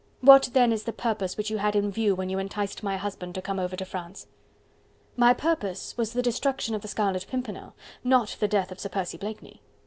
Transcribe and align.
What 0.21 0.49
then 0.53 0.71
is 0.73 0.85
the 0.85 0.93
purpose 0.93 1.37
which 1.37 1.51
you 1.51 1.59
had 1.59 1.75
in 1.75 1.91
view 1.91 2.15
when 2.15 2.27
you 2.27 2.39
enticed 2.39 2.81
my 2.81 2.97
husband 2.97 3.35
to 3.35 3.41
come 3.43 3.59
over 3.59 3.75
to 3.75 3.85
France?" 3.85 4.25
"My 5.15 5.31
purpose 5.31 5.95
was 5.95 6.13
the 6.13 6.23
destruction 6.23 6.73
of 6.73 6.81
the 6.81 6.87
Scarlet 6.87 7.27
Pimpernel, 7.29 7.75
not 8.03 8.35
the 8.39 8.47
death 8.47 8.71
of 8.71 8.79
Sir 8.79 8.89
Percy 8.89 9.19
Blakeney. 9.19 9.61